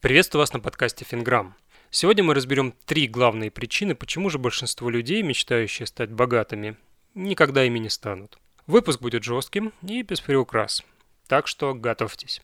[0.00, 1.56] Приветствую вас на подкасте Финграм.
[1.90, 6.76] Сегодня мы разберем три главные причины, почему же большинство людей, мечтающие стать богатыми,
[7.16, 8.38] никогда ими не станут.
[8.68, 10.84] Выпуск будет жестким и без приукрас,
[11.26, 12.42] так что готовьтесь.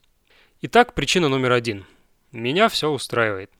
[0.62, 1.87] Итак, причина номер один.
[2.32, 3.53] Меня все устраивает.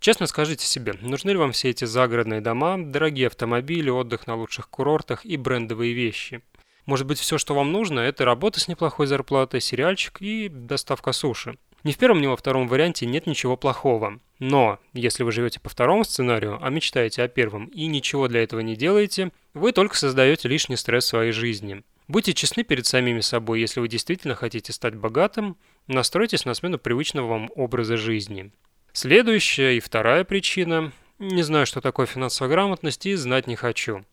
[0.00, 4.68] Честно скажите себе, нужны ли вам все эти загородные дома, дорогие автомобили, отдых на лучших
[4.68, 6.42] курортах и брендовые вещи?
[6.86, 11.56] Может быть, все, что вам нужно, это работа с неплохой зарплатой, сериальчик и доставка суши.
[11.84, 14.20] Ни в первом, ни во втором варианте нет ничего плохого.
[14.38, 18.60] Но, если вы живете по второму сценарию, а мечтаете о первом и ничего для этого
[18.60, 21.82] не делаете, вы только создаете лишний стресс в своей жизни.
[22.08, 25.56] Будьте честны перед самими собой, если вы действительно хотите стать богатым,
[25.86, 28.50] настройтесь на смену привычного вам образа жизни.
[28.92, 34.04] Следующая и вторая причина– не знаю, что такое финансовая грамотность и знать не хочу.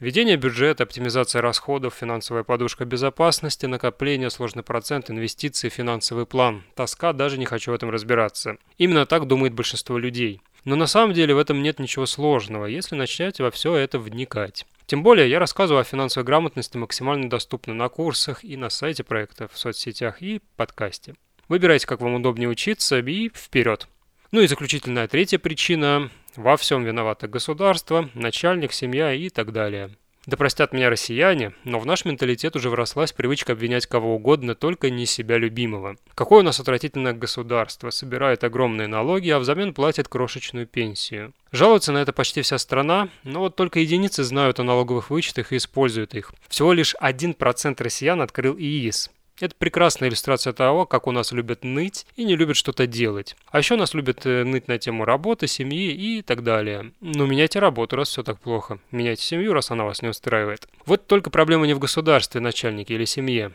[0.00, 6.62] Ведение бюджета, оптимизация расходов, финансовая подушка безопасности, накопление, сложный процент, инвестиции, финансовый план.
[6.74, 8.56] Тоска, даже не хочу в этом разбираться.
[8.78, 10.40] Именно так думает большинство людей.
[10.64, 14.64] Но на самом деле в этом нет ничего сложного, если начнете во все это вникать.
[14.86, 19.48] Тем более я рассказываю о финансовой грамотности максимально доступно на курсах и на сайте проекта,
[19.52, 21.14] в соцсетях и подкасте.
[21.48, 23.86] Выбирайте, как вам удобнее учиться и вперед.
[24.32, 29.90] Ну и заключительная третья причина во всем виновато государство, начальник, семья и так далее.
[30.26, 34.90] Да простят меня россияне, но в наш менталитет уже врослась привычка обвинять кого угодно, только
[34.90, 35.96] не себя любимого.
[36.14, 41.32] Какое у нас отвратительное государство, собирает огромные налоги, а взамен платит крошечную пенсию.
[41.52, 45.56] Жалуется на это почти вся страна, но вот только единицы знают о налоговых вычетах и
[45.56, 46.32] используют их.
[46.48, 49.10] Всего лишь 1% россиян открыл ИИС.
[49.40, 53.36] Это прекрасная иллюстрация того, как у нас любят ныть и не любят что-то делать.
[53.50, 56.92] А еще нас любят э, ныть на тему работы, семьи и так далее.
[57.00, 58.80] Но меняйте работу, раз все так плохо.
[58.90, 60.68] Меняйте семью, раз она вас не устраивает.
[60.84, 63.52] Вот только проблема не в государстве, начальнике или семье.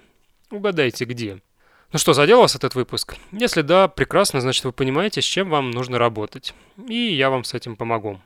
[0.50, 1.40] Угадайте, где.
[1.92, 3.16] Ну что, задел вас этот выпуск?
[3.32, 6.56] Если да, прекрасно, значит вы понимаете, с чем вам нужно работать.
[6.90, 8.20] И я вам с этим помогу.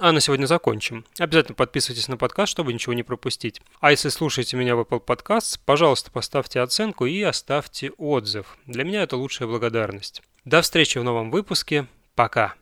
[0.00, 1.04] А на сегодня закончим.
[1.18, 3.60] Обязательно подписывайтесь на подкаст, чтобы ничего не пропустить.
[3.80, 8.58] А если слушаете меня в Apple Podcasts, пожалуйста, поставьте оценку и оставьте отзыв.
[8.66, 10.22] Для меня это лучшая благодарность.
[10.44, 11.86] До встречи в новом выпуске.
[12.14, 12.57] Пока.